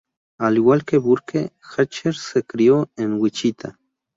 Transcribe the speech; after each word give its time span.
Al 0.39 0.55
igual 0.57 0.83
que 0.83 0.97
Burke, 0.97 1.53
Hatcher 1.61 2.15
se 2.15 2.41
crió 2.41 2.89
en 2.95 3.21
Wichita. 3.21 3.77